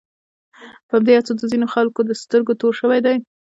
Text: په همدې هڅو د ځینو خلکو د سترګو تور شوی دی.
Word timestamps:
په 0.87 0.93
همدې 0.97 1.11
هڅو 1.17 1.33
د 1.37 1.41
ځینو 1.51 1.67
خلکو 1.73 1.99
د 2.05 2.11
سترګو 2.21 2.57
تور 2.61 2.73
شوی 2.79 2.99
دی. 3.05 3.17